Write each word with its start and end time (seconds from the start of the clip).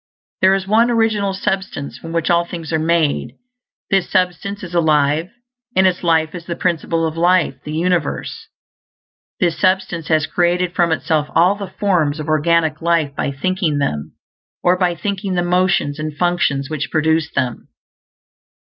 There 0.41 0.55
is 0.55 0.65
one 0.65 0.89
Original 0.89 1.31
Substance 1.35 1.95
from 1.99 2.11
which 2.11 2.31
all 2.31 2.43
things 2.43 2.73
are 2.73 2.79
made; 2.79 3.35
this 3.91 4.09
substance 4.09 4.63
is 4.63 4.73
alive, 4.73 5.29
and 5.75 5.85
its 5.85 6.01
life 6.03 6.33
is 6.33 6.47
the 6.47 6.55
Principle 6.55 7.05
of 7.05 7.15
Life 7.17 7.57
of 7.57 7.63
the 7.65 7.73
universe. 7.73 8.47
This 9.39 9.59
Substance 9.59 10.07
has 10.07 10.25
created 10.25 10.73
from 10.73 10.91
itself 10.91 11.27
all 11.35 11.53
the 11.53 11.69
forms 11.69 12.19
of 12.19 12.27
organic 12.29 12.81
life 12.81 13.15
by 13.15 13.29
thinking 13.29 13.77
them, 13.77 14.13
or 14.63 14.75
by 14.75 14.95
thinking 14.95 15.35
the 15.35 15.43
motions 15.43 15.99
and 15.99 16.17
functions 16.17 16.67
which 16.67 16.89
produce 16.89 17.31
them. 17.33 17.67